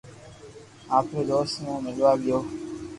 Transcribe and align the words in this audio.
آپري 0.97 1.21
دوست 1.29 1.55
مون 1.63 1.77
ملوا 1.85 2.11
گيو 2.21 2.39